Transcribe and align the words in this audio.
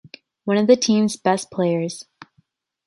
One 0.45 0.57
of 0.57 0.65
the 0.65 0.75
team’s 0.75 1.15
best 1.15 1.51
players. 1.51 2.05